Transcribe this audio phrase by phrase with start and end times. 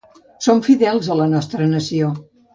[0.45, 2.11] Som fidels a la nostra nació.